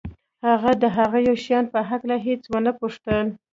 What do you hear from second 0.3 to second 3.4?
هغه د هغو شیانو په هکله هېڅ ونه پوښتل